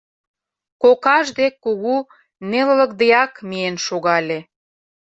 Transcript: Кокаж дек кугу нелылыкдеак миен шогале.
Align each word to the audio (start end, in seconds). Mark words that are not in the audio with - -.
Кокаж 0.81 1.25
дек 1.37 1.53
кугу 1.63 1.95
нелылыкдеак 2.49 3.31
миен 3.49 3.75
шогале. 3.85 4.39